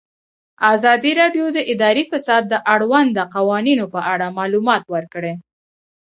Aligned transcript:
ازادي 0.73 1.11
راډیو 1.21 1.45
د 1.55 1.59
اداري 1.73 2.03
فساد 2.11 2.43
د 2.49 2.55
اړونده 2.73 3.23
قوانینو 3.35 3.85
په 3.93 3.99
اړه 4.13 4.27
معلومات 4.37 4.83
ورکړي. 4.93 5.33